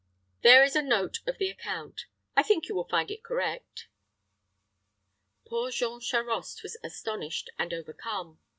There 0.41 0.63
is 0.63 0.75
a 0.75 0.81
note 0.81 1.19
of 1.27 1.37
the 1.37 1.51
account; 1.51 2.07
I 2.35 2.41
think 2.41 2.67
you 2.67 2.73
will 2.73 2.87
find 2.87 3.11
it 3.11 3.21
correct." 3.23 3.85
Poor 5.45 5.69
Jean 5.69 5.99
Charost 5.99 6.63
was 6.63 6.75
astonished 6.83 7.51
and 7.59 7.71
overcome. 7.71 8.39